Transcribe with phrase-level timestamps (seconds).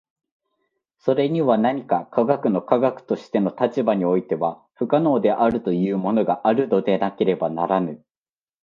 [0.97, 8.03] それには何か科学の科学としての立場においては不可能であるというものがあるのでなければならぬ。